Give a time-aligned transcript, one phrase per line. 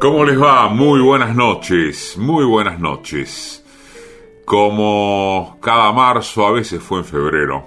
[0.00, 0.66] ¿Cómo les va?
[0.68, 3.62] Muy buenas noches, muy buenas noches.
[4.46, 7.66] Como cada marzo, a veces fue en febrero,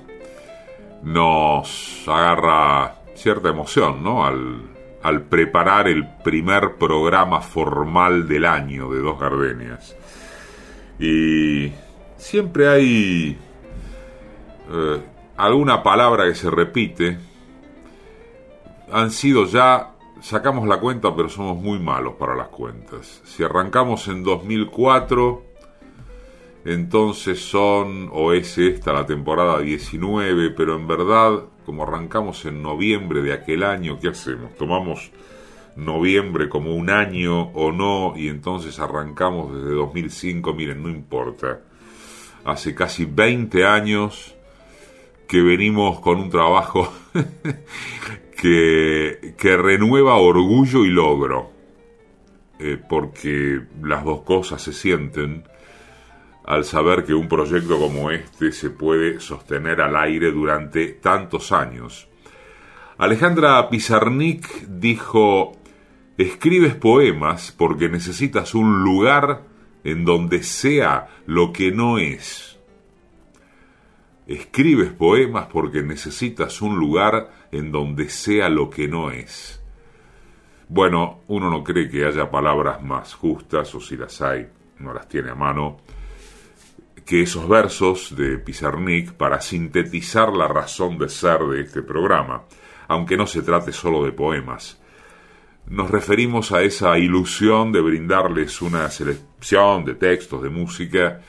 [1.03, 4.25] nos agarra cierta emoción, ¿no?
[4.25, 9.95] Al, preparar el primer programa formal del año de Dos Gardenias.
[10.97, 11.71] Y
[12.17, 13.37] siempre hay
[14.71, 15.01] eh,
[15.37, 17.19] alguna palabra que se repite.
[18.91, 19.92] Han sido ya
[20.23, 23.21] sacamos la cuenta, pero somos muy malos para las cuentas.
[23.25, 25.43] Si arrancamos en 2004,
[26.63, 33.21] entonces son, o es esta la temporada 19, pero en verdad, como arrancamos en noviembre
[33.21, 34.55] de aquel año, ¿qué hacemos?
[34.55, 35.11] Tomamos
[35.75, 41.59] noviembre como un año o no, y entonces arrancamos desde 2005, miren, no importa.
[42.45, 44.35] Hace casi 20 años
[45.33, 46.93] que venimos con un trabajo
[48.39, 51.51] que, renueva orgullo y logro,
[52.59, 55.43] eh, porque las dos cosas se sienten
[56.45, 62.07] al saber que un proyecto como este se puede sostener al aire durante tantos años.
[62.99, 65.53] Alejandra Pizarnik dijo,
[66.15, 69.41] escribes poemas porque necesitas un lugar
[69.83, 72.52] en donde sea lo que no es.
[74.33, 79.61] Escribes poemas porque necesitas un lugar en donde sea lo que no es.
[80.67, 84.47] Bueno, uno no cree que haya palabras más justas, o si las hay,
[84.79, 85.77] no las tiene a mano,
[87.05, 92.45] que esos versos de Pizarnik para sintetizar la razón de ser de este programa,
[92.87, 94.81] aunque no se trate solo de poemas.
[95.67, 101.21] Nos referimos a esa ilusión de brindarles una selección de textos, de música,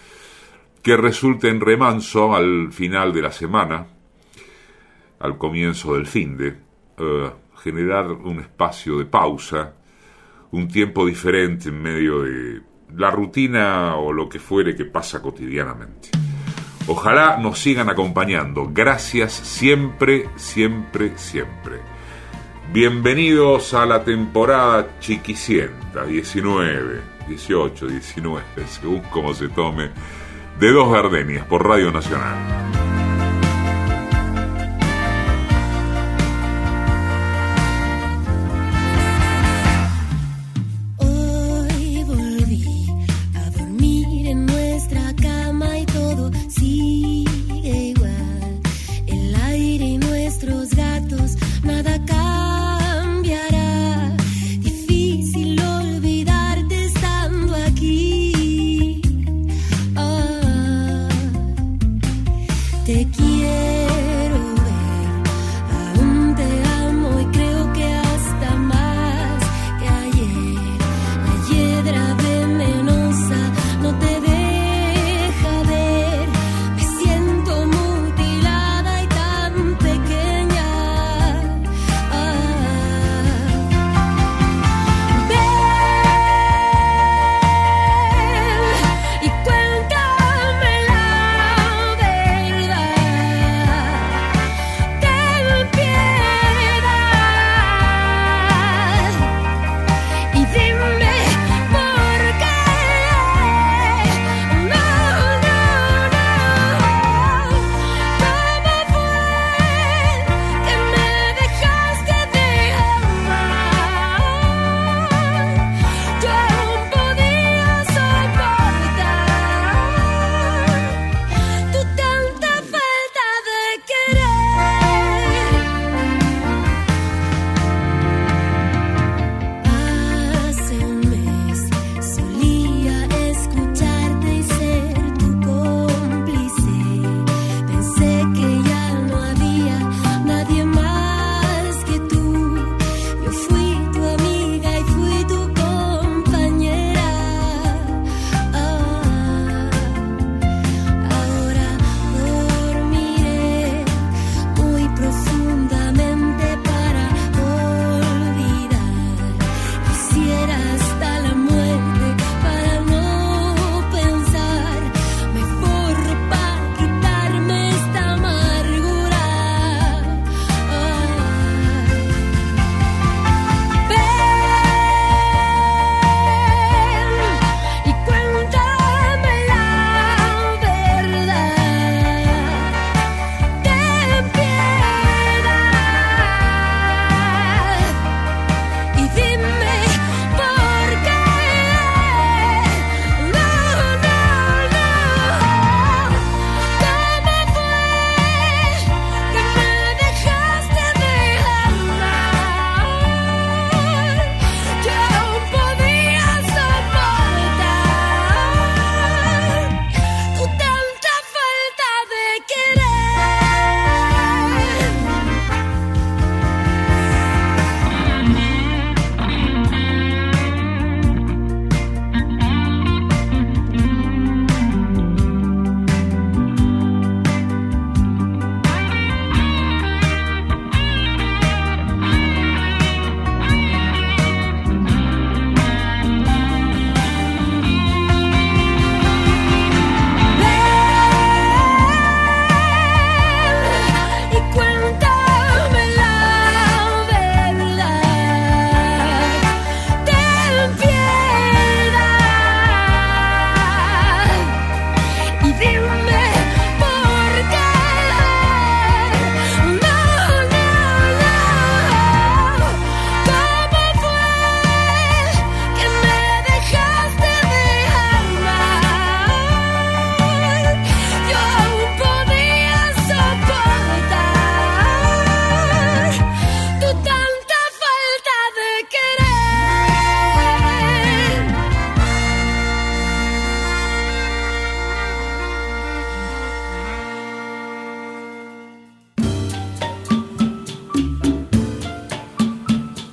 [0.85, 3.87] que resulte en remanso al final de la semana,
[5.19, 6.49] al comienzo del fin de,
[6.99, 7.31] eh,
[7.63, 9.73] generar un espacio de pausa,
[10.51, 12.61] un tiempo diferente en medio de
[12.97, 16.11] la rutina o lo que fuere que pasa cotidianamente.
[16.87, 18.69] Ojalá nos sigan acompañando.
[18.71, 21.79] Gracias siempre, siempre, siempre.
[22.75, 29.91] Bienvenidos a la temporada chiquicienta, 19, 18, 19, según como se tome,
[30.59, 32.84] de Dos Gardenias por Radio Nacional.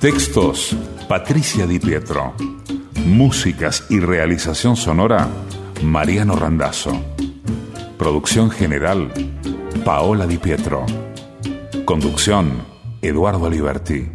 [0.02, 0.76] Textos,
[1.06, 2.34] Patricia Di Pietro.
[3.06, 5.28] Músicas y realización sonora,
[5.80, 6.90] Mariano Randazzo.
[7.98, 9.12] Producción general,
[9.84, 10.86] Paola Di Pietro.
[11.84, 12.64] Conducción,
[13.00, 14.10] Eduardo Liberti.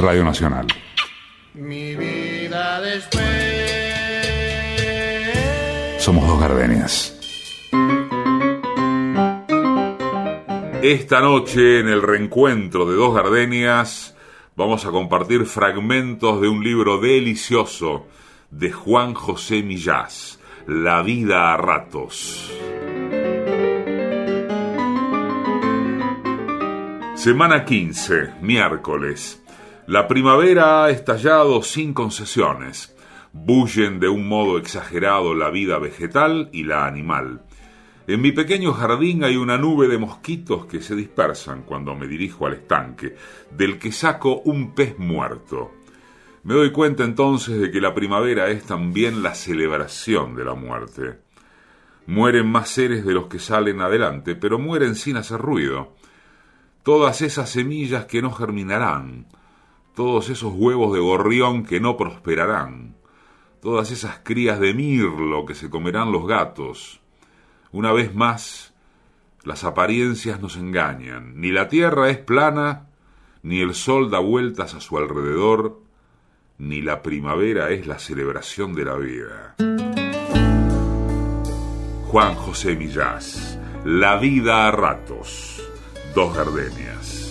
[0.00, 0.66] Radio Nacional.
[6.48, 7.12] Gardenias.
[10.82, 14.16] Esta noche, en el reencuentro de dos gardenias,
[14.54, 18.06] vamos a compartir fragmentos de un libro delicioso
[18.50, 20.38] de Juan José Millás,
[20.68, 22.52] La vida a ratos.
[27.16, 29.42] Semana 15, miércoles.
[29.88, 32.95] La primavera ha estallado sin concesiones.
[33.44, 37.42] Bullen de un modo exagerado la vida vegetal y la animal.
[38.08, 42.46] En mi pequeño jardín hay una nube de mosquitos que se dispersan cuando me dirijo
[42.46, 43.14] al estanque,
[43.50, 45.72] del que saco un pez muerto.
[46.44, 51.18] Me doy cuenta entonces de que la primavera es también la celebración de la muerte.
[52.06, 55.94] Mueren más seres de los que salen adelante, pero mueren sin hacer ruido.
[56.84, 59.26] Todas esas semillas que no germinarán,
[59.96, 62.85] todos esos huevos de gorrión que no prosperarán,
[63.66, 67.00] todas esas crías de mirlo que se comerán los gatos.
[67.72, 68.72] Una vez más,
[69.42, 71.40] las apariencias nos engañan.
[71.40, 72.86] Ni la tierra es plana,
[73.42, 75.82] ni el sol da vueltas a su alrededor,
[76.58, 79.56] ni la primavera es la celebración de la vida.
[82.06, 85.60] Juan José Millás, La vida a ratos,
[86.14, 87.24] dos gardenias.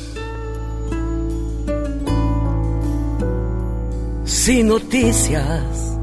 [4.26, 5.95] sin noticias.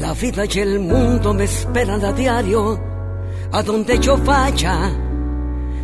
[0.00, 2.80] La vida y el mundo me esperan a diario,
[3.52, 4.90] a donde yo vaya.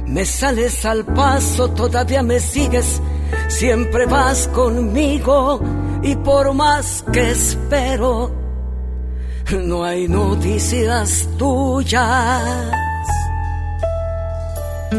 [0.07, 3.01] Me sales al paso, todavía me sigues,
[3.49, 5.61] siempre vas conmigo
[6.03, 8.31] y por más que espero,
[9.65, 12.73] no hay noticias tuyas.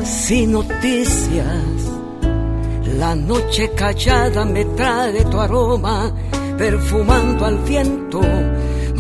[0.04, 1.92] Sin noticias
[2.98, 6.14] la noche callada me trae tu aroma,
[6.58, 8.22] perfumando al viento.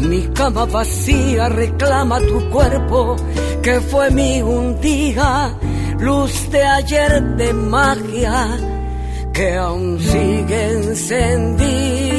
[0.01, 3.15] Mi cama vacía reclama tu cuerpo,
[3.61, 5.55] que fue mi un día,
[5.99, 8.57] luz de ayer de magia,
[9.31, 12.09] que aún sigue encendida.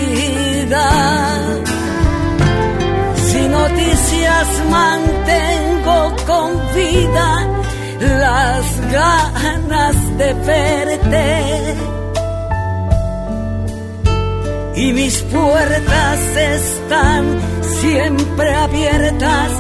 [3.16, 7.48] Si noticias mantengo con vida,
[8.00, 12.01] las ganas de verte.
[14.74, 19.50] Y mis puertas están siempre abiertas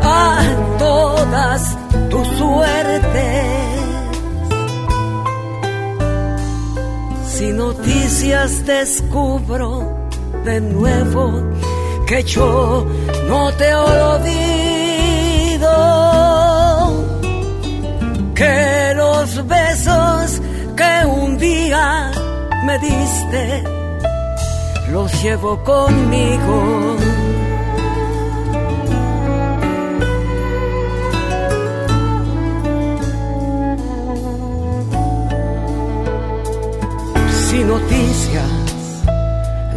[0.00, 0.42] a
[0.78, 1.76] todas
[2.08, 3.60] tus suertes.
[7.26, 10.08] Si noticias descubro
[10.44, 11.50] de nuevo
[12.06, 12.86] que yo
[13.28, 14.40] no te olvido
[18.34, 20.40] que los besos
[20.76, 22.10] que un día
[22.64, 23.79] me diste
[24.90, 26.96] los llevo conmigo.
[37.48, 38.50] Sin noticias,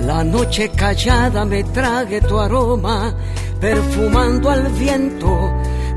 [0.06, 3.14] la noche callada me trague tu aroma,
[3.60, 5.54] perfumando al viento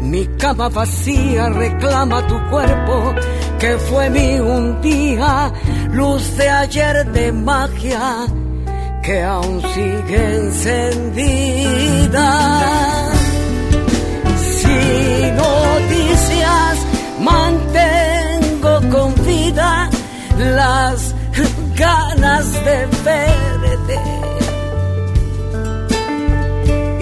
[0.06, 3.14] mi cama vacía reclama tu cuerpo,
[3.58, 5.52] que fue mi un día,
[5.90, 8.26] luz de ayer de magia,
[9.06, 12.28] que aún sigue encendida.
[14.58, 14.78] Si
[15.44, 16.76] noticias
[17.20, 19.88] mantengo con vida
[20.38, 21.14] las
[21.76, 23.98] ganas de verte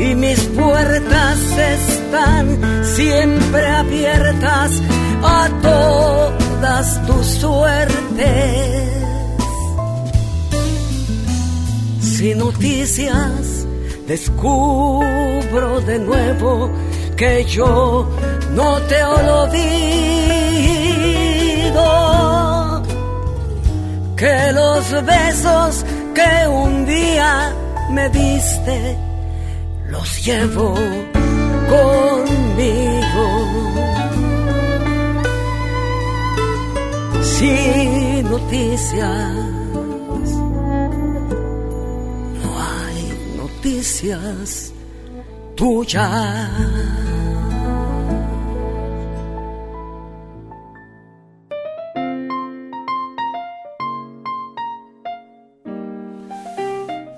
[0.06, 1.38] y mis puertas
[1.78, 4.82] están siempre abiertas
[5.22, 8.93] a todas tus suertes.
[12.24, 13.66] Sin noticias
[14.08, 16.70] descubro de nuevo
[17.18, 18.08] que yo
[18.52, 19.62] no te olvido,
[24.16, 27.52] que los besos que un día
[27.90, 28.96] me diste
[29.90, 30.74] los llevo
[31.68, 33.26] conmigo.
[37.20, 39.43] Sin noticias,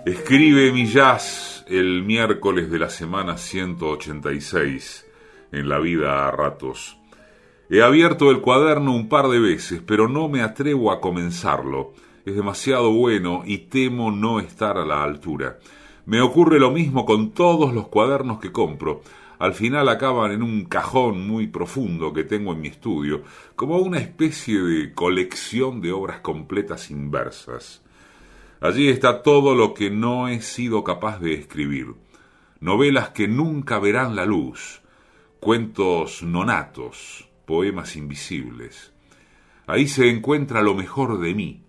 [0.04, 5.06] Escribe mi jazz el miércoles de la semana 186
[5.50, 6.98] en la vida a ratos.
[7.68, 11.94] He abierto el cuaderno un par de veces, pero no me atrevo a comenzarlo.
[12.24, 15.58] Es demasiado bueno y temo no estar a la altura.
[16.06, 19.02] Me ocurre lo mismo con todos los cuadernos que compro.
[19.40, 23.24] Al final acaban en un cajón muy profundo que tengo en mi estudio,
[23.56, 27.82] como una especie de colección de obras completas inversas.
[28.60, 31.94] Allí está todo lo que no he sido capaz de escribir.
[32.60, 34.82] Novelas que nunca verán la luz,
[35.40, 38.92] cuentos nonatos, poemas invisibles.
[39.66, 41.64] Ahí se encuentra lo mejor de mí,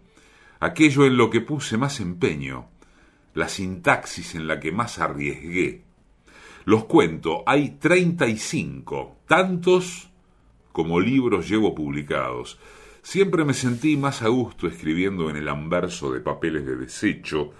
[0.59, 2.69] aquello en lo que puse más empeño,
[3.37, 5.83] la sintaxis en la que más arriesgué.
[6.65, 10.09] Los cuento, hay treinta y cinco, tantos
[10.71, 12.59] como libros llevo publicados.
[13.03, 17.51] Siempre me sentí más a gusto escribiendo en el anverso de papeles de desecho,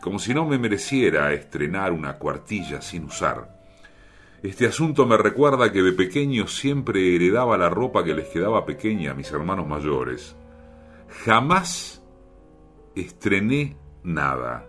[0.00, 3.62] como si no me mereciera estrenar una cuartilla sin usar.
[4.42, 9.10] Este asunto me recuerda que de pequeño siempre heredaba la ropa que les quedaba pequeña
[9.10, 10.34] a mis hermanos mayores.
[11.24, 12.02] Jamás
[12.94, 14.66] estrené nada,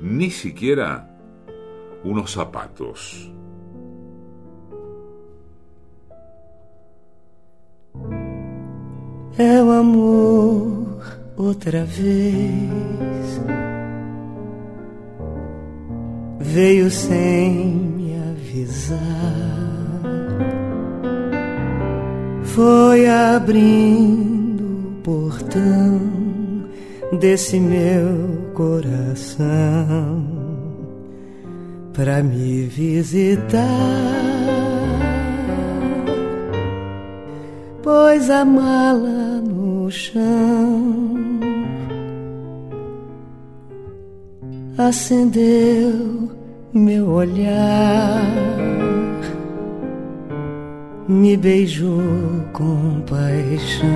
[0.00, 1.08] ni siquiera
[2.04, 3.30] unos zapatos.
[9.38, 11.02] É o amor
[11.36, 13.40] outra vez.
[16.40, 19.00] Veio sem avisar.
[22.42, 26.39] Foi abrindo o portão
[27.18, 30.24] desse meu coração
[31.92, 33.66] para me visitar.
[37.82, 41.40] Pôs a mala no chão,
[44.78, 46.30] acendeu
[46.72, 48.60] meu olhar
[51.10, 52.00] me beijou
[52.52, 53.90] com paixão,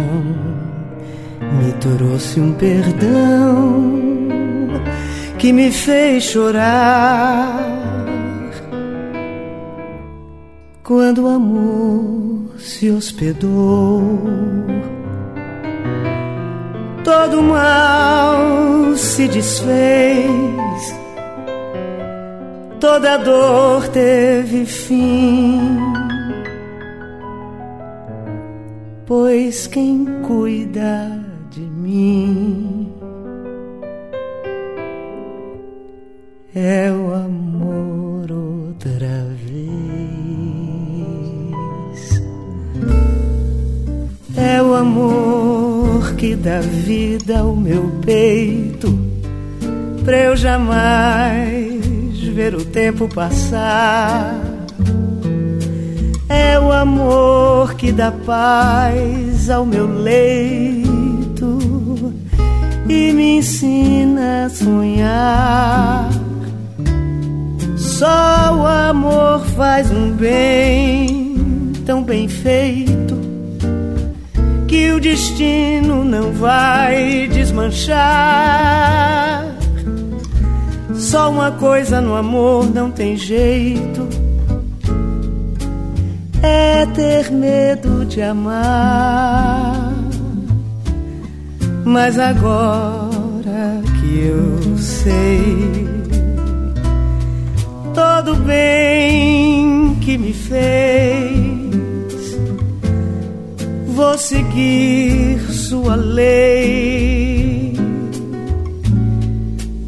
[1.53, 4.01] me trouxe um perdão
[5.39, 7.73] que me fez chorar.
[10.83, 14.21] Quando o amor se hospedou,
[17.03, 21.05] todo mal se desfez
[22.85, 25.59] toda dor teve fim.
[29.07, 31.24] Pois quem cuida
[31.95, 32.89] mim
[36.55, 39.65] é o amor outra vez.
[44.37, 48.99] É o amor que dá vida ao meu peito,
[50.05, 54.41] pra eu jamais ver o tempo passar.
[56.29, 60.84] É o amor que dá paz ao meu leito
[62.89, 66.11] e me ensina a sonhar.
[67.77, 73.15] Só o amor faz um bem tão bem feito
[74.67, 78.05] que o destino não vai desmanchar.
[80.95, 84.09] Só uma coisa no amor não tem jeito:
[86.43, 90.04] é ter medo de amar.
[91.85, 95.95] Mas agora que eu sei
[97.95, 101.31] todo bem que me fez,
[103.89, 107.75] vou seguir sua lei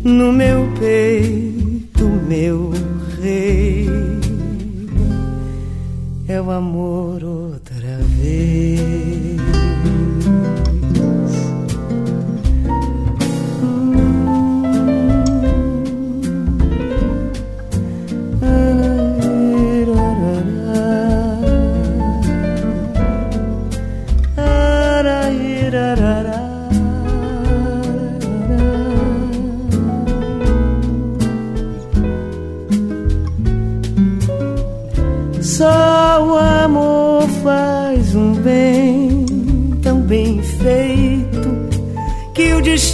[0.04, 2.70] no meu peito, meu
[3.20, 3.88] rei.
[6.28, 8.75] É o amor outra vez.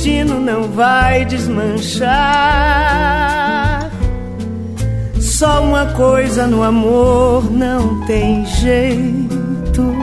[0.03, 2.11] Destino não vai desmanchar.
[5.63, 9.97] uma coisa no amor não tem jeito,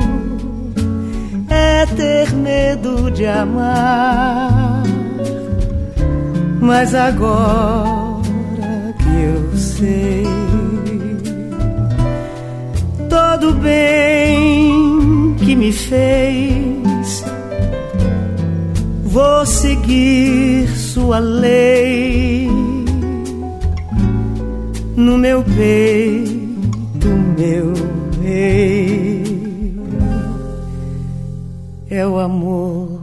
[1.49, 4.83] é ter medo de amar.
[6.61, 8.21] Mas agora
[8.99, 10.23] que eu sei,
[13.09, 16.58] todo bem que me fez,
[19.19, 22.47] vou seguir sua lei
[24.95, 27.73] no meu peito, meu
[28.21, 29.75] rei.
[31.89, 33.01] É o amor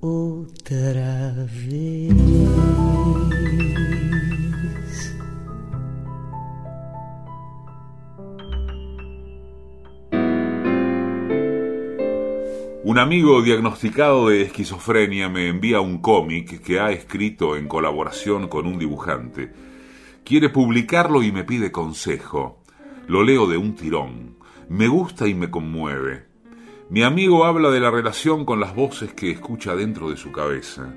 [0.00, 1.19] outra
[12.90, 18.66] Un amigo diagnosticado de esquizofrenia me envía un cómic que ha escrito en colaboración con
[18.66, 19.52] un dibujante.
[20.24, 22.64] Quiere publicarlo y me pide consejo.
[23.06, 24.38] Lo leo de un tirón.
[24.68, 26.26] Me gusta y me conmueve.
[26.88, 30.92] Mi amigo habla de la relación con las voces que escucha dentro de su cabeza.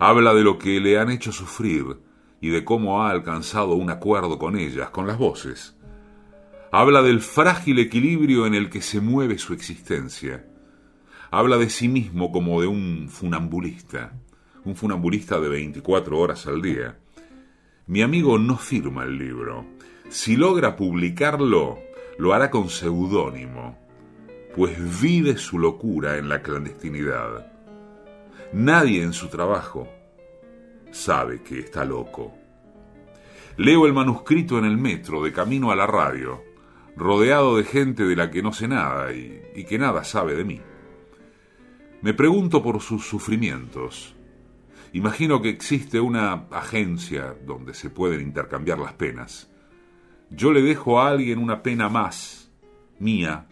[0.00, 2.00] Habla de lo que le han hecho sufrir
[2.40, 5.76] y de cómo ha alcanzado un acuerdo con ellas, con las voces.
[6.72, 10.47] Habla del frágil equilibrio en el que se mueve su existencia.
[11.30, 14.12] Habla de sí mismo como de un funambulista,
[14.64, 16.96] un funambulista de 24 horas al día
[17.88, 19.64] mi amigo no firma el libro.
[20.10, 21.78] Si logra publicarlo,
[22.18, 23.78] lo hará con seudónimo,
[24.54, 27.50] pues vive su locura en la clandestinidad.
[28.52, 29.88] Nadie en su trabajo
[30.90, 32.34] sabe que está loco.
[33.56, 36.44] Leo el manuscrito en el metro, de camino a la radio,
[36.94, 40.44] rodeado de gente de la que no sé nada y, y que nada sabe de
[40.44, 40.60] mí.
[42.00, 44.14] Me pregunto por sus sufrimientos,
[44.92, 49.50] Imagino que existe una agencia donde se pueden intercambiar las penas.
[50.30, 52.50] Yo le dejo a alguien una pena más,
[52.98, 53.46] mía,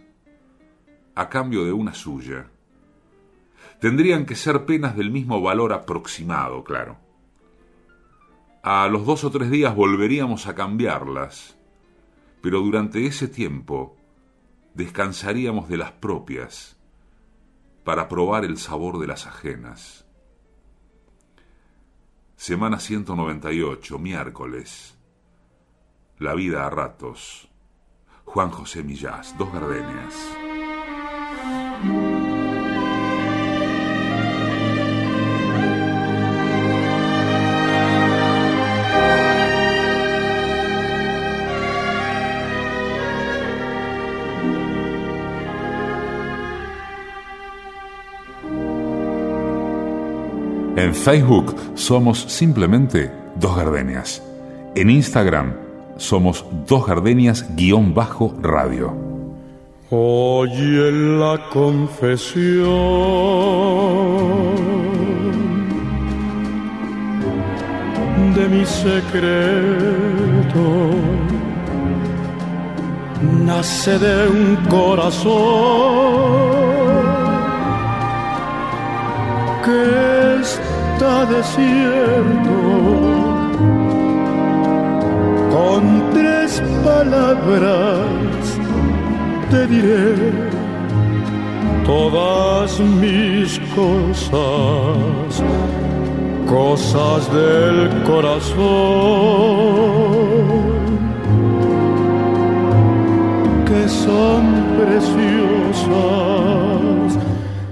[1.15, 2.51] a cambio de una suya.
[3.81, 6.97] Tendrían que ser penas del mismo valor aproximado, claro.
[8.63, 11.59] A los dos o tres días volveríamos a cambiarlas,
[12.41, 13.97] pero durante ese tiempo
[14.75, 16.76] descansaríamos de las propias
[17.87, 20.05] para probar el sabor de las ajenas.
[22.35, 24.99] Semana 198, miércoles.
[26.19, 27.49] La vida a ratos.
[28.25, 30.37] Juan José Millás, dos gardenias.
[50.97, 54.23] Facebook somos simplemente Dos Gardenias.
[54.75, 55.55] En Instagram
[55.97, 58.93] somos Dos Gardenias-radio.
[59.91, 62.67] Hoy en la confesión
[68.35, 69.31] de mi secreto
[73.45, 76.57] nace de un corazón
[80.97, 82.57] está desierto.
[85.55, 88.59] Con tres palabras
[89.51, 90.33] te diré
[91.85, 95.43] todas mis cosas,
[96.49, 98.57] cosas del corazón
[103.67, 104.43] que son
[104.81, 105.97] preciosas.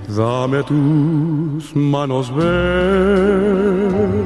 [0.09, 0.63] Dame
[1.65, 4.25] tus manos, ven.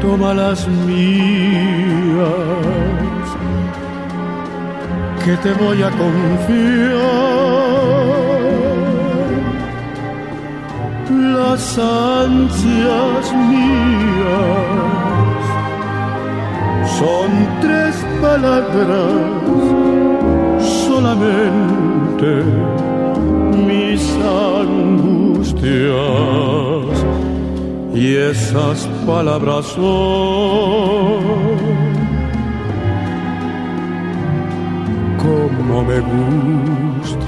[0.00, 2.28] Toma las mías,
[5.24, 7.16] que te voy a confiar.
[11.36, 15.44] Las ansias mías
[16.98, 19.12] son tres palabras
[20.86, 22.85] solamente
[23.56, 25.56] mis angustias
[27.94, 29.86] y esas palabras son
[35.18, 37.26] como me gustas.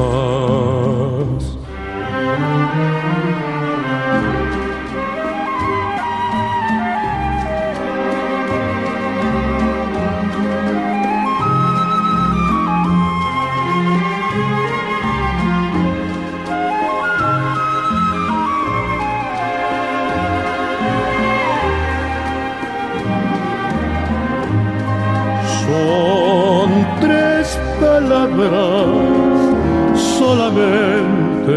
[29.95, 31.57] Solamente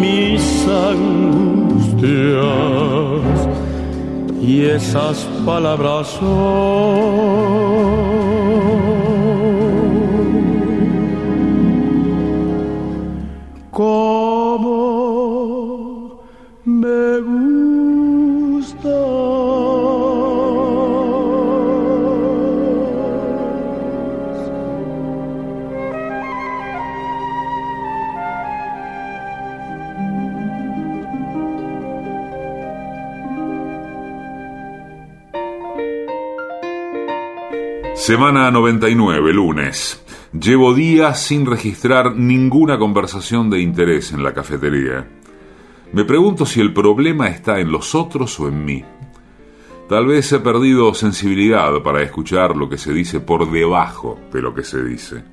[0.00, 2.08] mis angustias.
[4.40, 7.93] Y esas palabras son
[38.06, 40.04] Semana 99, lunes.
[40.38, 45.08] Llevo días sin registrar ninguna conversación de interés en la cafetería.
[45.90, 48.84] Me pregunto si el problema está en los otros o en mí.
[49.88, 54.54] Tal vez he perdido sensibilidad para escuchar lo que se dice por debajo de lo
[54.54, 55.24] que se dice.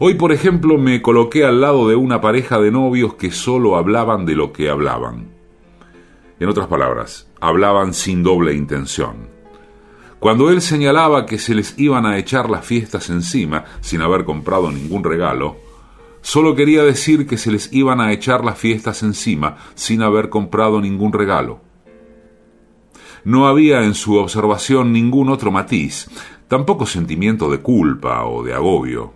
[0.00, 4.26] Hoy, por ejemplo, me coloqué al lado de una pareja de novios que solo hablaban
[4.26, 5.28] de lo que hablaban.
[6.40, 9.33] En otras palabras, hablaban sin doble intención.
[10.24, 14.72] Cuando él señalaba que se les iban a echar las fiestas encima sin haber comprado
[14.72, 15.58] ningún regalo,
[16.22, 20.80] solo quería decir que se les iban a echar las fiestas encima sin haber comprado
[20.80, 21.60] ningún regalo.
[23.24, 26.08] No había en su observación ningún otro matiz,
[26.48, 29.12] tampoco sentimiento de culpa o de agobio,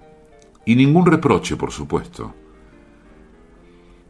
[0.67, 2.35] y ningún reproche, por supuesto.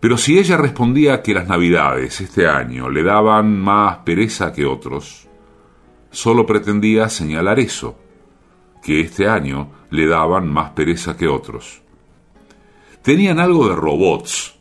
[0.00, 5.27] Pero si ella respondía que las navidades este año le daban más pereza que otros,
[6.10, 7.98] solo pretendía señalar eso,
[8.82, 11.82] que este año le daban más pereza que otros.
[13.02, 14.56] Tenían algo de robots,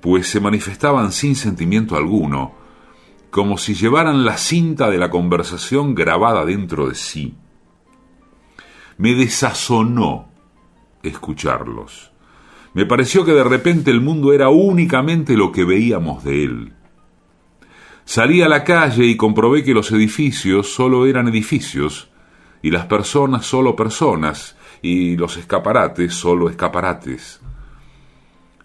[0.00, 2.54] pues se manifestaban sin sentimiento alguno,
[3.30, 7.34] como si llevaran la cinta de la conversación grabada dentro de sí.
[8.96, 10.28] Me desazonó
[11.02, 12.12] escucharlos.
[12.74, 16.72] Me pareció que de repente el mundo era únicamente lo que veíamos de él.
[18.08, 22.08] Salí a la calle y comprobé que los edificios solo eran edificios,
[22.62, 27.38] y las personas solo personas, y los escaparates solo escaparates.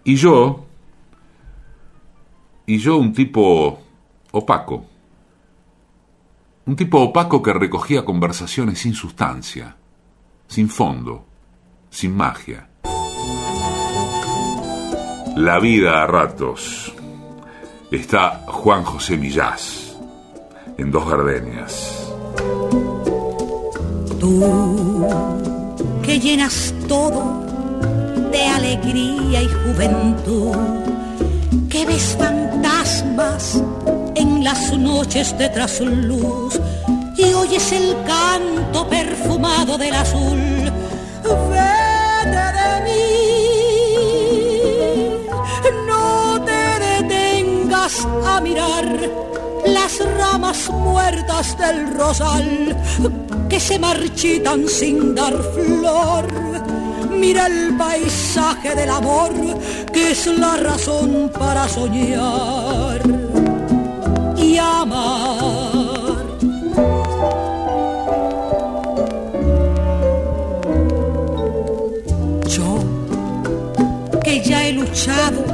[0.02, 0.64] Y yo,
[2.64, 3.82] y yo un tipo
[4.32, 4.86] opaco,
[6.64, 9.76] un tipo opaco que recogía conversaciones sin sustancia,
[10.48, 11.26] sin fondo,
[11.90, 12.70] sin magia.
[15.36, 16.83] La vida a ratos
[17.96, 19.96] está Juan José Millás
[20.78, 22.12] en Dos Gardenias.
[24.18, 25.06] Tú
[26.02, 27.44] que llenas todo
[28.32, 30.56] de alegría y juventud,
[31.68, 33.62] que ves fantasmas
[34.14, 36.60] en las noches de trasluz
[37.16, 40.72] y oyes el canto perfumado del azul.
[47.84, 48.98] A mirar
[49.66, 52.74] las ramas muertas del rosal
[53.50, 56.26] que se marchitan sin dar flor.
[57.10, 59.32] Mira el paisaje del amor
[59.92, 63.02] que es la razón para soñar
[64.38, 66.24] y amar.
[72.48, 72.78] Yo
[74.22, 75.53] que ya he luchado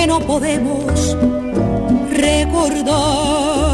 [0.00, 1.14] que no podemos
[2.10, 3.69] recordar.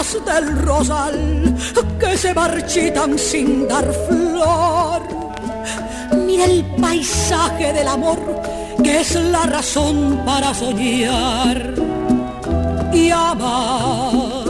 [0.00, 1.54] Del rosal
[1.98, 5.02] que se marchitan sin dar flor.
[6.24, 8.18] Mira el paisaje del amor
[8.82, 11.74] que es la razón para soñar
[12.94, 14.44] y amar.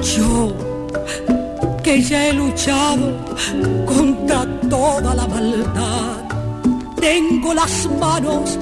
[0.00, 0.52] Yo
[1.84, 3.18] y ya he luchado
[3.84, 6.22] contra toda la maldad.
[7.00, 8.58] Tengo las manos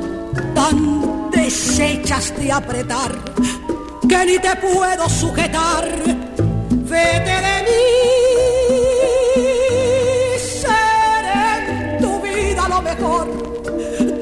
[0.60, 3.12] tan deshechas de apretar
[4.08, 5.84] que ni te puedo sujetar.
[6.90, 7.84] Vete de mí,
[10.60, 13.26] seré tu vida lo mejor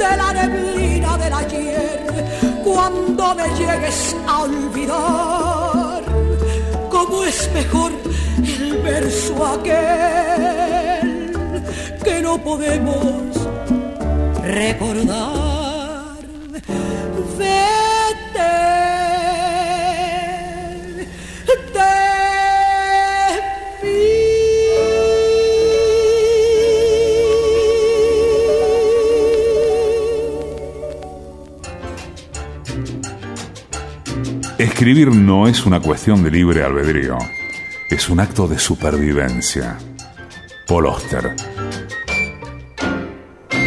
[0.03, 2.01] de la neblina del ayer
[2.65, 6.03] cuando me llegues a olvidar.
[6.95, 7.93] Cómo es mejor
[8.57, 11.33] el verso aquel
[12.05, 13.29] que no podemos
[14.43, 15.58] recordar.
[34.89, 37.19] Escribir no es una cuestión de libre albedrío,
[37.91, 39.77] es un acto de supervivencia.
[40.67, 41.37] Paul Oster.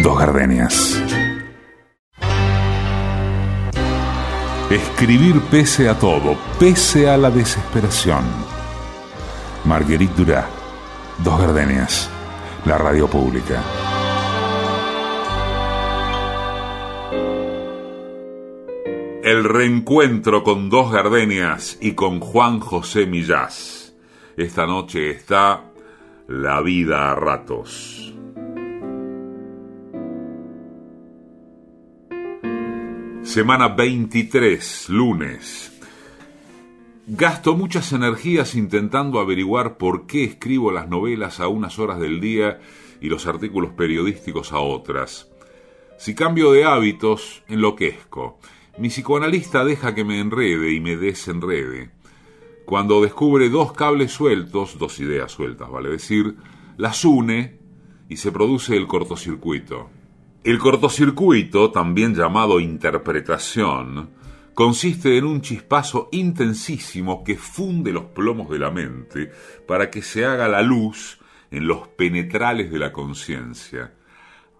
[0.01, 0.99] Dos gardenias.
[4.71, 8.23] Escribir pese a todo, pese a la desesperación.
[9.65, 10.47] Marguerite Durá.
[11.23, 12.09] Dos gardenias.
[12.65, 13.61] La radio pública.
[19.31, 23.95] El reencuentro con dos gardenias y con Juan José Millás.
[24.35, 25.71] Esta noche está
[26.27, 28.13] La vida a ratos.
[33.23, 35.79] Semana 23, lunes.
[37.07, 42.59] Gasto muchas energías intentando averiguar por qué escribo las novelas a unas horas del día
[42.99, 45.31] y los artículos periodísticos a otras.
[45.97, 48.37] Si cambio de hábitos, enloquezco
[48.77, 51.91] mi psicoanalista deja que me enrede y me desenrede.
[52.65, 56.35] Cuando descubre dos cables sueltos, dos ideas sueltas, vale decir,
[56.77, 57.59] las une
[58.07, 59.89] y se produce el cortocircuito.
[60.43, 64.09] El cortocircuito, también llamado interpretación,
[64.53, 69.31] consiste en un chispazo intensísimo que funde los plomos de la mente
[69.67, 71.19] para que se haga la luz
[71.51, 73.93] en los penetrales de la conciencia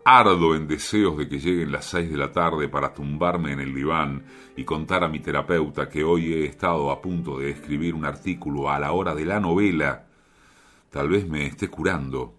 [0.03, 3.75] Ardo en deseos de que lleguen las seis de la tarde para tumbarme en el
[3.75, 4.23] diván
[4.57, 8.71] y contar a mi terapeuta que hoy he estado a punto de escribir un artículo
[8.71, 10.07] a la hora de la novela.
[10.89, 12.33] Tal vez me esté curando.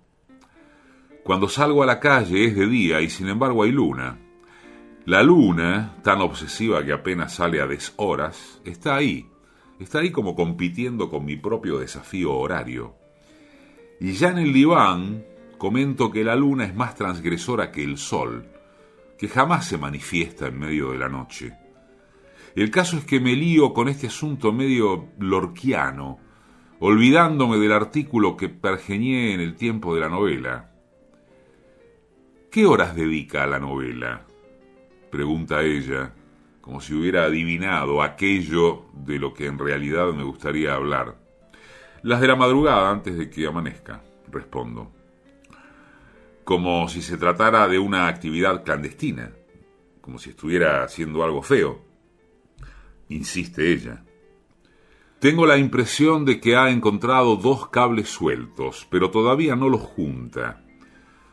[1.22, 4.18] Cuando salgo a la calle es de día y sin embargo hay luna.
[5.04, 9.28] La luna, tan obsesiva que apenas sale a deshoras, está ahí.
[9.78, 12.96] Está ahí como compitiendo con mi propio desafío horario.
[14.00, 15.24] Y ya en el diván,
[15.62, 18.48] comento que la luna es más transgresora que el sol,
[19.16, 21.56] que jamás se manifiesta en medio de la noche.
[22.56, 26.18] El caso es que me lío con este asunto medio lorquiano,
[26.80, 30.72] olvidándome del artículo que pergeñé en el tiempo de la novela.
[32.50, 34.26] ¿Qué horas dedica a la novela?
[35.12, 36.12] pregunta ella,
[36.60, 41.18] como si hubiera adivinado aquello de lo que en realidad me gustaría hablar.
[42.02, 45.01] Las de la madrugada antes de que amanezca, respondo
[46.44, 49.32] como si se tratara de una actividad clandestina,
[50.00, 51.84] como si estuviera haciendo algo feo.
[53.08, 54.04] Insiste ella.
[55.20, 60.64] Tengo la impresión de que ha encontrado dos cables sueltos, pero todavía no los junta.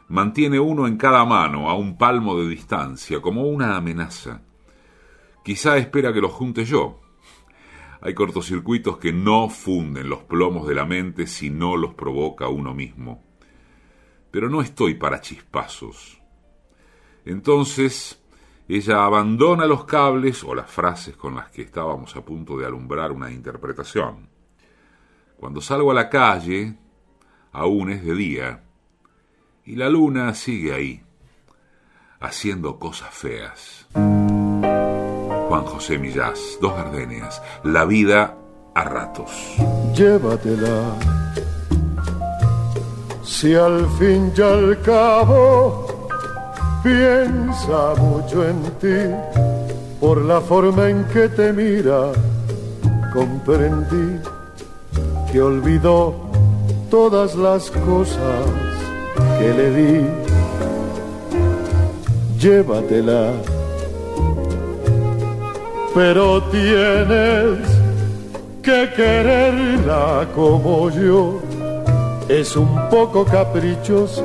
[0.10, 4.43] Mantiene uno en cada mano, a un palmo de distancia, como una amenaza.
[5.43, 7.02] Quizá espera que los junte yo.
[8.02, 12.74] Hay cortocircuitos que no funden los plomos de la mente si no los provoca uno
[12.76, 13.29] mismo
[14.32, 16.22] pero no estoy para chispazos.
[17.26, 18.22] Entonces,
[18.68, 23.12] ella abandona los cables o las frases con las que estábamos a punto de alumbrar
[23.12, 24.30] una interpretación.
[25.38, 26.78] Cuando salgo a la calle,
[27.52, 28.63] aún es de día,
[29.65, 31.04] y la luna sigue ahí,
[32.20, 33.88] haciendo cosas feas.
[33.94, 38.38] Juan José Millás, Dos Gardenias, La vida
[38.76, 39.56] a ratos.
[39.96, 41.18] Llévatela
[43.30, 45.86] si al fin y al cabo
[46.84, 49.00] piensa mucho en ti,
[50.02, 52.12] por la forma en que te mira,
[53.13, 54.20] comprendí
[55.32, 56.15] que olvidó
[56.89, 58.42] todas las cosas
[59.38, 60.08] que le di.
[62.39, 63.34] Llévatela,
[65.94, 67.60] pero tienes
[68.63, 71.49] que quererla como yo
[72.30, 74.24] es un poco caprichosa,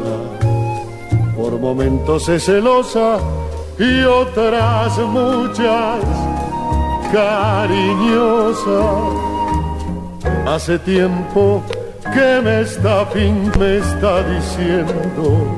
[1.36, 3.18] por momentos es celosa
[3.78, 6.04] y otras muchas
[7.12, 8.80] cariñosa.
[10.46, 11.62] Hace tiempo
[12.12, 15.56] que me está fin me está diciendo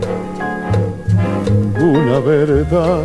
[1.81, 3.05] una verdad.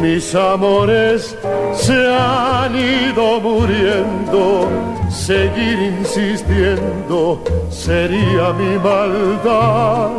[0.00, 1.36] Mis amores
[1.74, 4.68] se han ido muriendo,
[5.14, 10.10] seguir insistiendo sería mi maldad.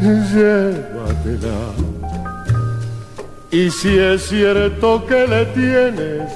[0.00, 1.60] Llévatela.
[3.50, 6.30] Y si es cierto que le tienes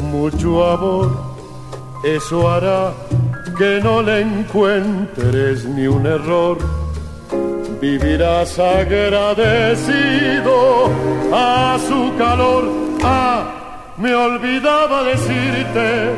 [0.00, 1.10] mucho amor,
[2.04, 2.92] eso hará
[3.58, 6.58] que no le encuentres ni un error.
[7.80, 9.74] Vivirás agradecido
[11.32, 12.64] a su calor.
[13.02, 16.10] Ah, me olvidaba decirte,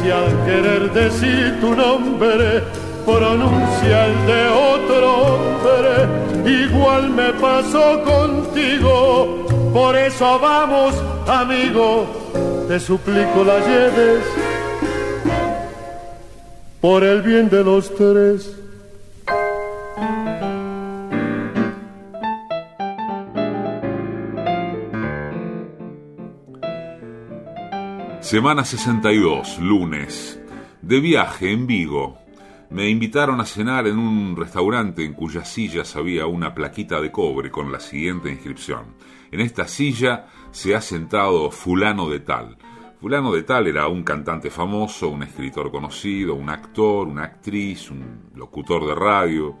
[0.00, 2.62] si al querer decir tu nombre
[3.04, 9.46] pronuncia el de otro hombre, igual me pasó contigo.
[9.72, 10.94] Por eso vamos,
[11.26, 12.06] amigo,
[12.68, 14.22] te suplico la lleves
[16.80, 18.54] por el bien de los tres.
[28.28, 30.38] Semana 62, lunes.
[30.82, 32.18] De viaje en Vigo.
[32.68, 37.50] Me invitaron a cenar en un restaurante en cuyas sillas había una plaquita de cobre
[37.50, 38.96] con la siguiente inscripción.
[39.30, 42.58] En esta silla se ha sentado fulano de tal.
[43.00, 48.28] Fulano de tal era un cantante famoso, un escritor conocido, un actor, una actriz, un
[48.34, 49.56] locutor de radio.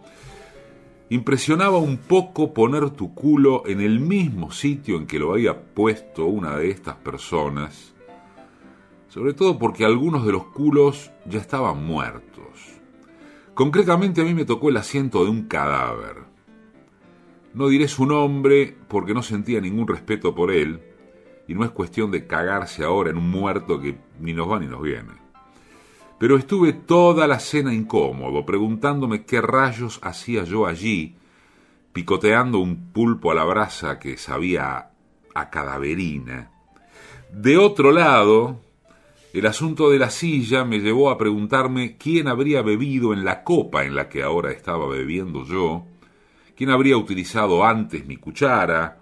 [1.08, 6.26] Impresionaba un poco poner tu culo en el mismo sitio en que lo había puesto
[6.26, 7.94] una de estas personas,
[9.08, 12.78] sobre todo porque algunos de los culos ya estaban muertos.
[13.54, 16.16] Concretamente a mí me tocó el asiento de un cadáver.
[17.54, 20.80] No diré su nombre porque no sentía ningún respeto por él,
[21.48, 24.66] y no es cuestión de cagarse ahora en un muerto que ni nos va ni
[24.66, 25.14] nos viene.
[26.18, 31.16] Pero estuve toda la cena incómodo, preguntándome qué rayos hacía yo allí,
[31.92, 34.90] picoteando un pulpo a la brasa que sabía
[35.34, 36.50] a cadaverina.
[37.32, 38.60] De otro lado,
[39.32, 43.84] el asunto de la silla me llevó a preguntarme quién habría bebido en la copa
[43.84, 45.86] en la que ahora estaba bebiendo yo,
[46.56, 48.98] quién habría utilizado antes mi cuchara,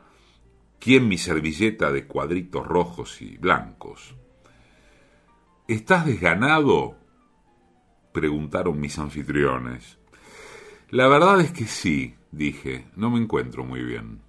[0.79, 4.15] ¿Quién mi servilleta de cuadritos rojos y blancos?
[5.67, 6.97] ¿Estás desganado?
[8.13, 9.99] preguntaron mis anfitriones.
[10.91, 14.21] La verdad es que sí, dije, no me encuentro muy bien.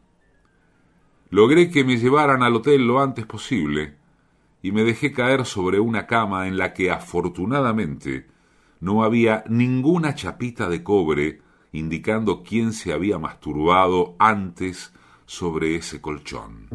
[1.30, 3.96] Logré que me llevaran al hotel lo antes posible
[4.62, 8.28] y me dejé caer sobre una cama en la que afortunadamente
[8.80, 11.42] no había ninguna chapita de cobre
[11.72, 14.94] indicando quién se había masturbado antes
[15.26, 16.68] sobre ese colchón.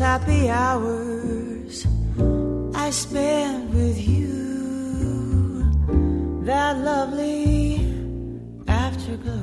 [0.00, 1.07] Happy hours
[2.88, 5.60] I spent with you,
[6.46, 7.84] that lovely
[8.66, 9.34] afterglow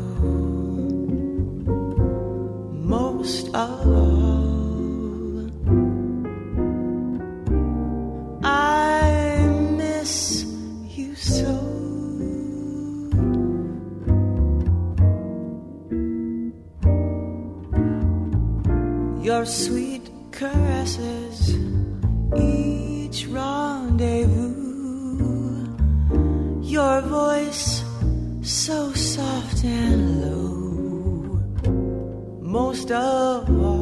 [2.74, 5.52] most of all.
[8.44, 9.38] I
[9.78, 10.44] miss
[10.98, 11.54] you so.
[19.22, 21.56] Your sweet caresses,
[23.36, 24.56] rendezvous,
[26.62, 27.84] your voice
[28.42, 31.40] so soft and low
[32.42, 33.75] most of all.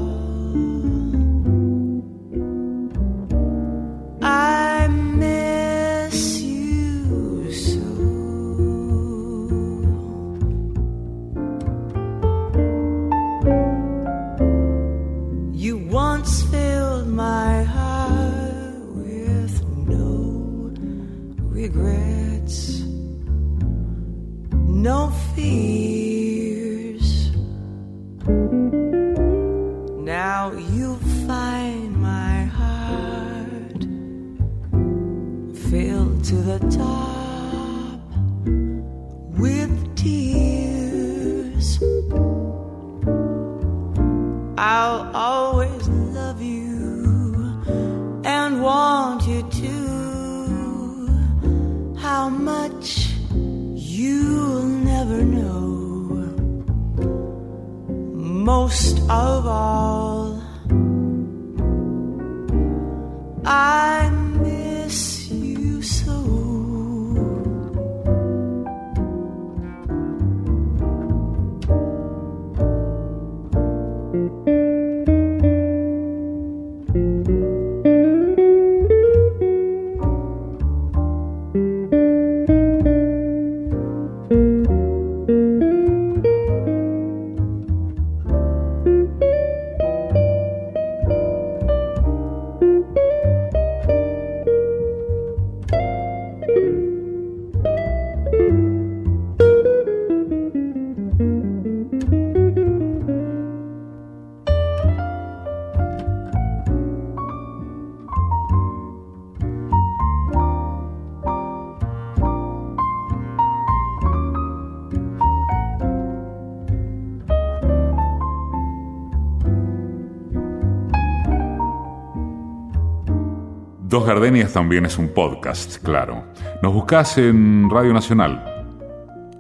[124.33, 126.23] Gardenias también es un podcast, claro.
[126.63, 128.43] Nos buscas en Radio Nacional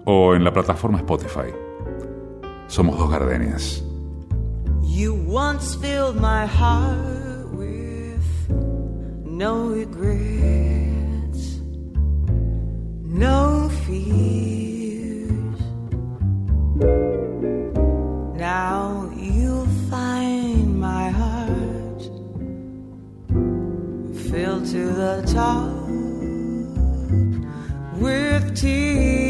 [0.05, 1.51] o en la plataforma Spotify.
[2.67, 3.83] Somos Dos Gardenias.
[4.83, 8.21] You once filled my heart with
[9.25, 11.59] no regrets,
[13.01, 15.59] no fears.
[18.37, 19.62] Now you'll
[24.33, 25.71] filled to the top
[28.01, 29.22] with tears.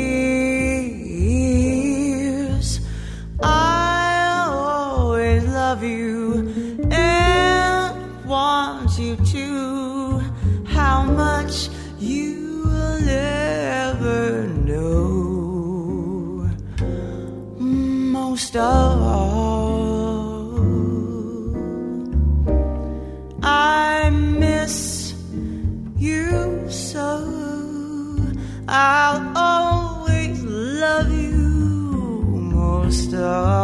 [33.23, 33.62] God.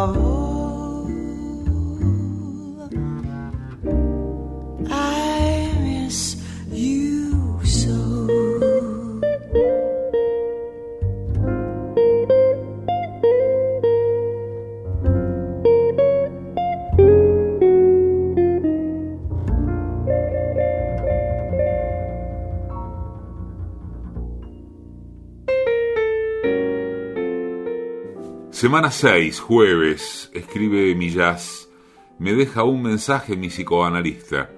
[28.60, 31.70] Semana 6, jueves, escribe Millás.
[32.18, 34.50] Me deja un mensaje mi psicoanalista.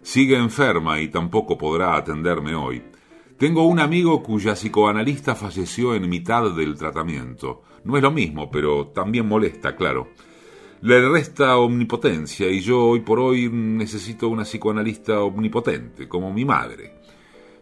[0.00, 2.82] Sigue enferma y tampoco podrá atenderme hoy.
[3.36, 7.60] Tengo un amigo cuya psicoanalista falleció en mitad del tratamiento.
[7.84, 10.08] No es lo mismo, pero también molesta, claro.
[10.80, 16.94] Le resta omnipotencia y yo hoy por hoy necesito una psicoanalista omnipotente, como mi madre.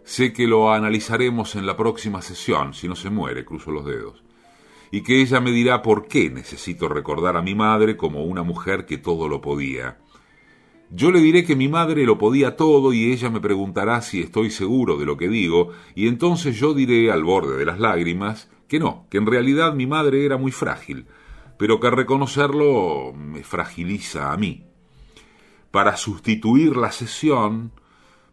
[0.04, 4.27] Sé que lo analizaremos en la próxima sesión, si no se muere, cruzo los dedos
[4.90, 8.86] y que ella me dirá por qué necesito recordar a mi madre como una mujer
[8.86, 9.98] que todo lo podía.
[10.90, 14.50] Yo le diré que mi madre lo podía todo y ella me preguntará si estoy
[14.50, 18.78] seguro de lo que digo, y entonces yo diré al borde de las lágrimas que
[18.78, 21.06] no, que en realidad mi madre era muy frágil,
[21.58, 24.64] pero que reconocerlo me fragiliza a mí.
[25.70, 27.72] Para sustituir la sesión,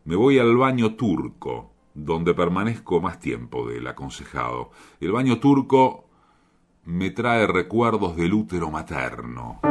[0.05, 4.71] me voy al baño turco, donde permanezco más tiempo del aconsejado.
[5.01, 6.04] El baño turco
[6.85, 9.61] me trae recuerdos del útero materno.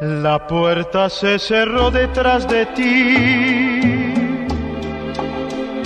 [0.00, 3.99] La puerta se cerró detrás de ti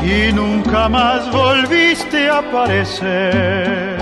[0.05, 3.97] y nunca más volviste a aparecer.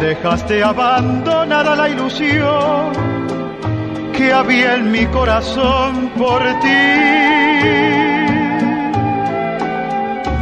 [0.00, 2.92] Dejaste abandonada la ilusión
[4.16, 6.68] que había en mi corazón por ti.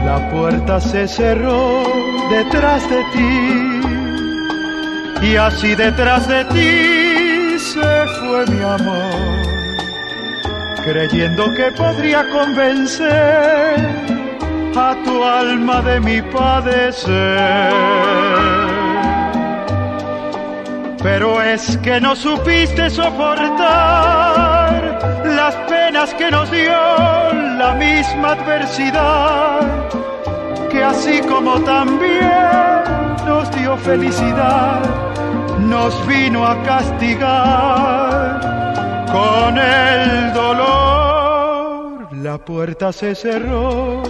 [0.05, 1.83] La puerta se cerró
[2.31, 3.81] detrás de ti
[5.23, 9.36] y así detrás de ti se fue mi amor
[10.87, 13.77] creyendo que podría convencer
[14.77, 17.73] a tu alma de mi padecer.
[21.03, 23.65] Pero es que no supiste soportar
[25.25, 29.89] las penas que nos dio la misma adversidad,
[30.71, 32.85] que así como también
[33.27, 34.83] nos dio felicidad,
[35.59, 38.46] nos vino a castigar
[39.17, 44.03] con el dolor la puerta se cerró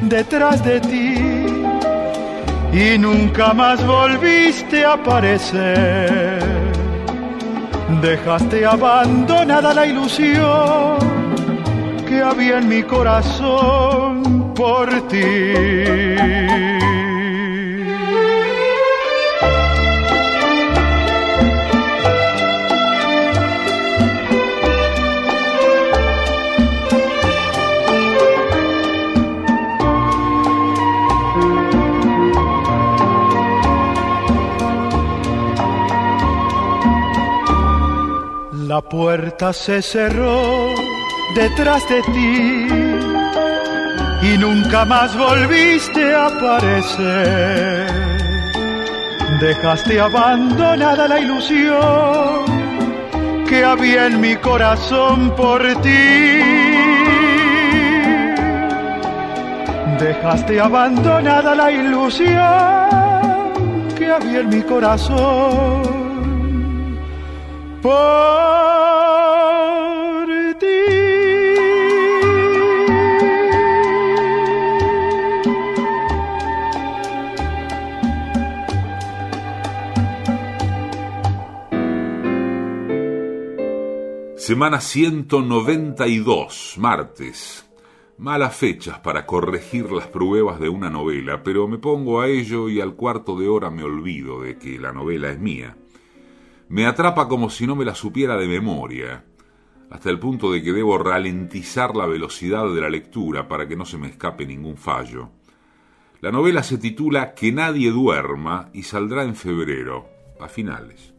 [0.00, 1.14] detrás de ti
[2.72, 6.40] y nunca más volviste a aparecer.
[8.00, 10.96] Dejaste abandonada la ilusión
[12.08, 16.81] que había en mi corazón por ti.
[38.72, 40.74] La puerta se cerró
[41.36, 42.66] detrás de ti
[44.22, 47.86] y nunca más volviste a aparecer.
[49.42, 52.46] Dejaste abandonada la ilusión
[53.46, 56.40] que había en mi corazón por ti.
[60.00, 62.32] Dejaste abandonada la ilusión
[63.98, 65.82] que había en mi corazón
[67.82, 68.61] por
[84.52, 87.66] Semana 192, martes.
[88.18, 92.78] Malas fechas para corregir las pruebas de una novela, pero me pongo a ello y
[92.78, 95.78] al cuarto de hora me olvido de que la novela es mía.
[96.68, 99.24] Me atrapa como si no me la supiera de memoria,
[99.88, 103.86] hasta el punto de que debo ralentizar la velocidad de la lectura para que no
[103.86, 105.30] se me escape ningún fallo.
[106.20, 111.11] La novela se titula Que nadie duerma y saldrá en febrero, a finales.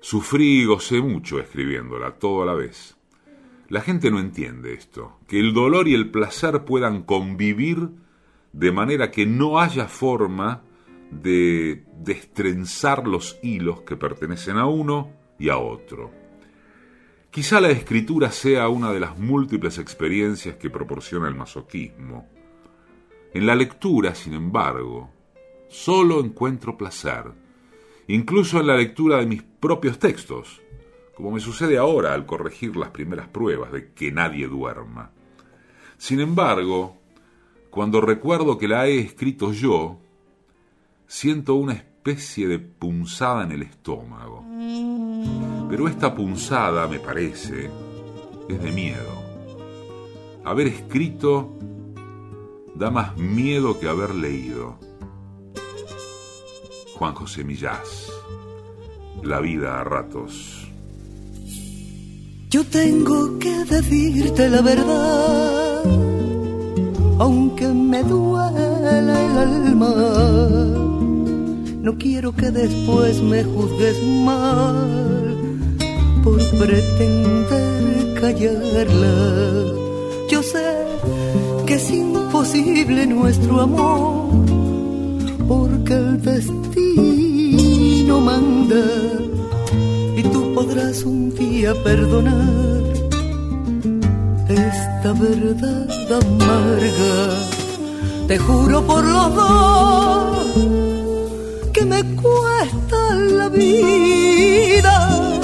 [0.00, 2.96] Sufrí y gocé mucho escribiéndola, todo a la vez.
[3.68, 7.90] La gente no entiende esto, que el dolor y el placer puedan convivir
[8.52, 10.62] de manera que no haya forma
[11.10, 16.10] de destrenzar los hilos que pertenecen a uno y a otro.
[17.30, 22.28] Quizá la escritura sea una de las múltiples experiencias que proporciona el masoquismo.
[23.32, 25.12] En la lectura, sin embargo,
[25.68, 27.32] solo encuentro placer,
[28.14, 30.60] incluso en la lectura de mis propios textos
[31.20, 35.10] como me sucede ahora al corregir las primeras pruebas de que nadie duerma.
[35.98, 36.96] Sin embargo,
[37.68, 39.98] cuando recuerdo que la he escrito yo,
[41.06, 44.46] siento una especie de punzada en el estómago.
[45.68, 47.68] Pero esta punzada, me parece,
[48.48, 49.22] es de miedo.
[50.42, 51.54] Haber escrito
[52.74, 54.78] da más miedo que haber leído.
[57.00, 58.12] Juan José Millás,
[59.22, 60.68] La vida a ratos.
[62.50, 65.82] Yo tengo que decirte la verdad,
[67.18, 69.94] aunque me duela el alma.
[71.80, 73.96] No quiero que después me juzgues
[74.26, 75.26] mal
[76.22, 79.16] por pretender callarla.
[80.28, 80.68] Yo sé
[81.64, 84.59] que es imposible nuestro amor,
[85.90, 88.84] porque el destino manda
[90.16, 92.82] y tú podrás un día perdonar
[94.48, 95.88] esta verdad
[96.22, 97.34] amarga.
[98.28, 100.46] Te juro por los dos
[101.72, 105.40] que me cuesta la vida,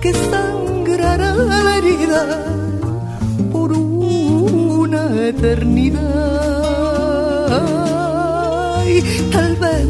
[0.00, 2.44] que sangrará la herida
[3.52, 6.57] por una eternidad.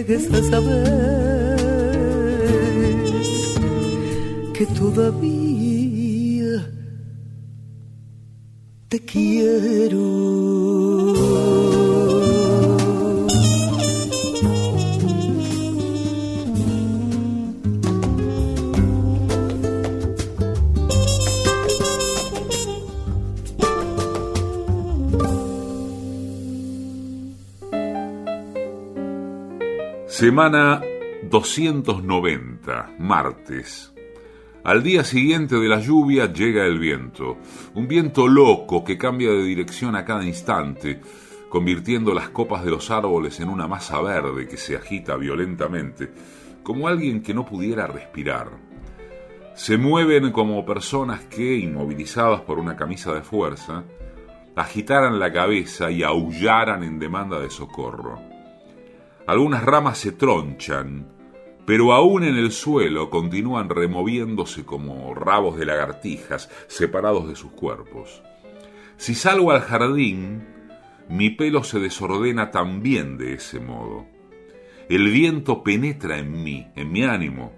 [0.00, 1.56] llegues a saber
[4.54, 5.39] que todavía
[30.40, 30.80] Semana
[31.28, 33.92] 290, martes.
[34.64, 37.36] Al día siguiente de la lluvia llega el viento,
[37.74, 41.02] un viento loco que cambia de dirección a cada instante,
[41.50, 46.10] convirtiendo las copas de los árboles en una masa verde que se agita violentamente,
[46.62, 48.48] como alguien que no pudiera respirar.
[49.54, 53.84] Se mueven como personas que, inmovilizadas por una camisa de fuerza,
[54.56, 58.29] agitaran la cabeza y aullaran en demanda de socorro.
[59.26, 61.06] Algunas ramas se tronchan,
[61.66, 68.22] pero aún en el suelo continúan removiéndose como rabos de lagartijas separados de sus cuerpos.
[68.96, 70.46] Si salgo al jardín,
[71.08, 74.06] mi pelo se desordena también de ese modo.
[74.88, 77.52] El viento penetra en mí, en mi ánimo,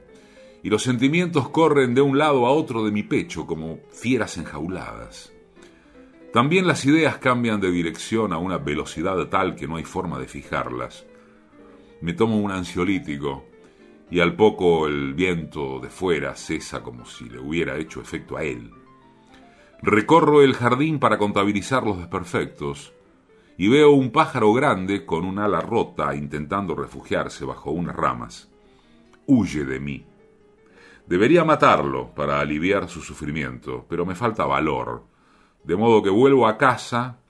[0.62, 5.32] y los sentimientos corren de un lado a otro de mi pecho como fieras enjauladas.
[6.32, 10.28] También las ideas cambian de dirección a una velocidad tal que no hay forma de
[10.28, 11.06] fijarlas.
[12.02, 13.44] Me tomo un ansiolítico
[14.10, 18.42] y al poco el viento de fuera cesa como si le hubiera hecho efecto a
[18.42, 18.72] él.
[19.80, 22.92] Recorro el jardín para contabilizar los desperfectos
[23.56, 28.50] y veo un pájaro grande con un ala rota intentando refugiarse bajo unas ramas.
[29.26, 30.04] Huye de mí.
[31.06, 35.04] Debería matarlo para aliviar su sufrimiento, pero me falta valor.
[35.62, 37.20] De modo que vuelvo a casa,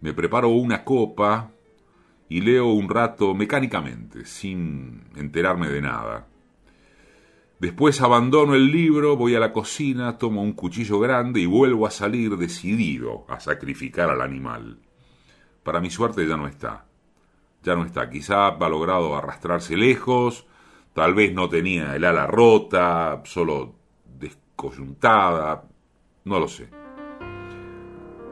[0.00, 1.51] me preparo una copa
[2.36, 6.26] y leo un rato mecánicamente, sin enterarme de nada.
[7.58, 11.90] Después abandono el libro, voy a la cocina, tomo un cuchillo grande y vuelvo a
[11.90, 14.78] salir decidido a sacrificar al animal
[15.62, 16.84] para mi suerte ya no está.
[17.62, 18.10] Ya no está.
[18.10, 20.46] Quizá ha logrado arrastrarse lejos,
[20.92, 23.74] tal vez no tenía el ala rota, solo
[24.04, 25.64] descoyuntada,
[26.24, 26.68] no lo sé.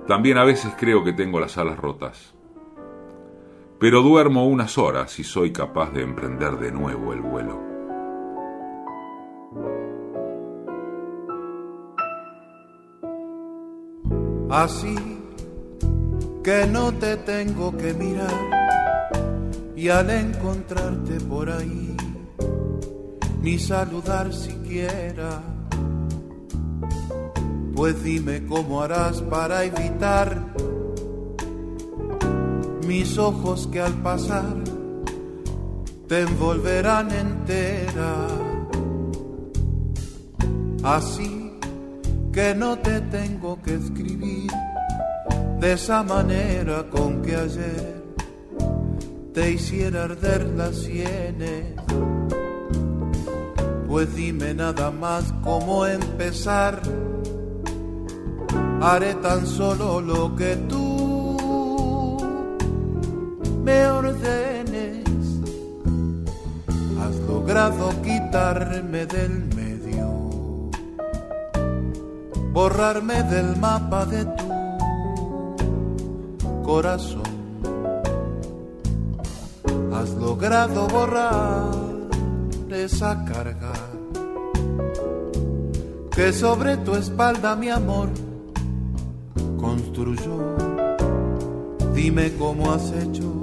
[0.06, 2.34] También a veces creo que tengo las alas rotas.
[3.80, 7.58] Pero duermo unas horas y soy capaz de emprender de nuevo el vuelo.
[14.50, 14.94] Así
[16.44, 18.50] que no te tengo que mirar
[19.74, 21.96] y al encontrarte por ahí
[23.40, 25.40] ni saludar siquiera.
[27.74, 30.69] Pues dime cómo harás para evitar
[32.90, 34.56] mis ojos que al pasar
[36.08, 38.26] te envolverán entera.
[40.82, 41.52] Así
[42.32, 44.50] que no te tengo que escribir
[45.60, 48.02] de esa manera con que ayer
[49.34, 51.74] te hiciera arder las sienes.
[53.86, 56.82] Pues dime nada más cómo empezar.
[58.80, 60.79] Haré tan solo lo que tú
[68.70, 70.70] quitarme del medio,
[72.52, 74.48] borrarme del mapa de tu
[76.62, 77.22] corazón.
[79.92, 81.72] Has logrado borrar
[82.70, 83.72] esa carga
[86.14, 88.08] que sobre tu espalda mi amor
[89.58, 90.38] construyó.
[91.92, 93.40] Dime cómo has hecho,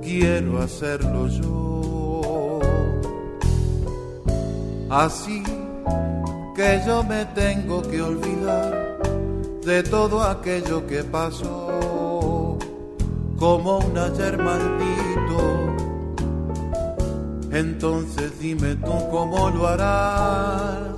[0.00, 1.59] quiero hacerlo yo.
[4.90, 5.44] Así
[6.56, 8.98] que yo me tengo que olvidar
[9.64, 12.58] de todo aquello que pasó
[13.38, 15.76] como un ayer maldito.
[17.52, 20.96] Entonces dime tú cómo lo harás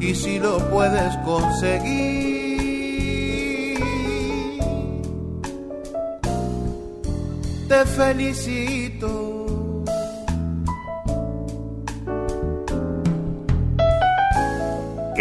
[0.00, 2.20] y si lo puedes conseguir.
[7.68, 8.79] Te felicito.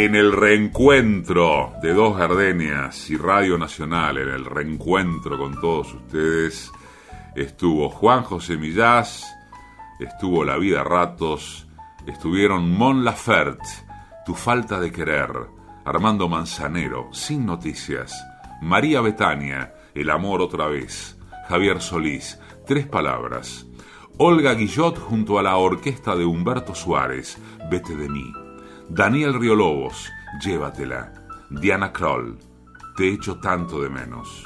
[0.05, 6.71] En el reencuentro de Dos Gardenias y Radio Nacional, en el reencuentro con todos ustedes,
[7.35, 9.25] estuvo Juan José Millás,
[9.99, 11.67] estuvo La Vida Ratos,
[12.07, 13.67] estuvieron Mon Laferte,
[14.25, 15.31] Tu Falta de Querer,
[15.83, 18.25] Armando Manzanero, Sin Noticias,
[18.61, 21.17] María Betania, El Amor Otra Vez,
[21.49, 23.67] Javier Solís, Tres Palabras,
[24.17, 27.37] Olga Guillot junto a la orquesta de Humberto Suárez,
[27.69, 28.38] Vete de mí.
[28.91, 30.09] Daniel Riolobos,
[30.43, 31.13] Llévatela.
[31.51, 32.39] Diana Kroll,
[32.97, 34.43] Te echo tanto de menos.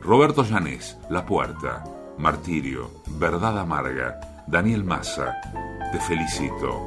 [0.00, 1.82] Roberto Llanés, La Puerta.
[2.16, 4.20] Martirio, Verdad Amarga.
[4.46, 5.34] Daniel Massa,
[5.90, 6.86] Te felicito.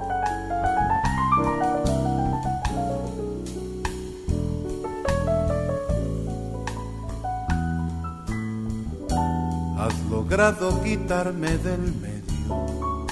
[9.78, 13.06] Has logrado quitarme del medio,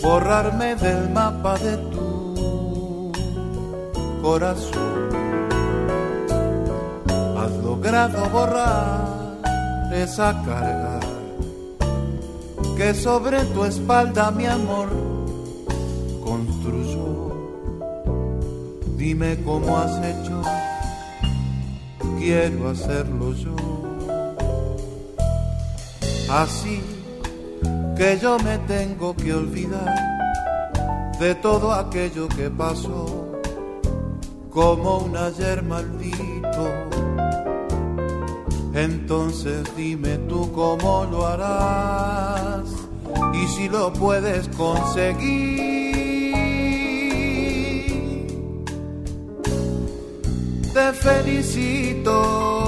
[0.00, 2.07] borrarme del mapa de tu
[4.22, 5.08] corazón.
[7.36, 9.08] Has logrado borrar
[9.92, 11.00] esa carga
[12.76, 14.88] que sobre tu espalda mi amor
[16.24, 17.32] construyó.
[18.96, 20.42] Dime cómo has hecho,
[22.18, 23.56] quiero hacerlo yo.
[26.30, 26.82] Así
[27.96, 29.94] que yo me tengo que olvidar
[31.18, 33.27] de todo aquello que pasó
[34.50, 36.88] como un ayer maldito.
[38.74, 42.68] Entonces dime tú cómo lo harás
[43.34, 45.68] y si lo puedes conseguir.
[50.72, 52.67] Te felicito.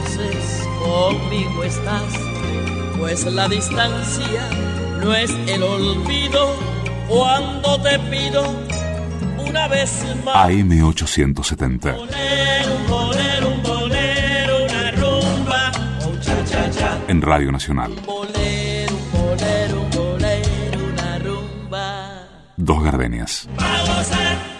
[0.91, 2.13] conmigo estás,
[2.97, 4.49] pues la distancia
[5.01, 6.53] no es el olvido
[7.07, 8.43] cuando te pido
[9.47, 10.49] una vez más.
[10.49, 11.97] AM870.
[11.97, 15.71] Un bolero, un bolero, una rumba,
[16.07, 16.99] un cha cha cha.
[17.07, 17.91] En Radio Nacional.
[17.91, 22.27] Un bolero, un bolero, un bolero, una rumba.
[22.57, 23.47] Dos gardenias.
[23.55, 24.50] Vamos a